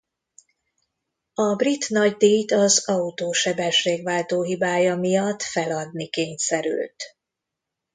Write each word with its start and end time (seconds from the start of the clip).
A 1.33 1.55
brit 1.55 1.89
nagydíjt 1.89 2.51
az 2.51 2.87
autó 2.87 3.31
sebességváltó-hibája 3.31 4.95
miatt 4.95 5.41
feladni 5.41 6.09
kényszerült. 6.09 7.03